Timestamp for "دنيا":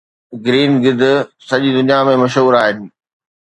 1.77-1.99